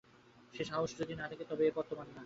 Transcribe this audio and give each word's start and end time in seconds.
সে 0.53 0.63
সাহস 0.65 0.89
যদি 0.99 1.13
না 1.15 1.25
থাকে 1.31 1.43
তবে 1.49 1.63
এ 1.65 1.75
পদ 1.75 1.85
তােমার 1.89 2.07
নহে। 2.07 2.19